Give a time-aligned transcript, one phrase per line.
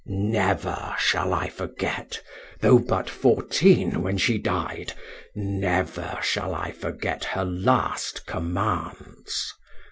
[0.07, 2.23] Never shall I forget,
[2.59, 4.93] though but fourteen when she died
[5.35, 9.53] never shall I forget her last commands.